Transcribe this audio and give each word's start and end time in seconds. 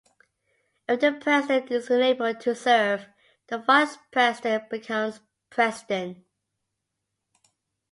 If 0.89 0.99
the 1.01 1.11
president 1.13 1.69
is 1.69 1.87
unable 1.91 2.33
to 2.33 2.55
serve, 2.55 3.05
the 3.45 3.59
vice 3.59 3.99
president 4.11 4.67
becomes 4.71 5.19
president. 5.51 6.25